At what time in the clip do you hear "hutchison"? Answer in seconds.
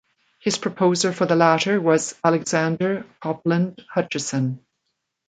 3.87-4.65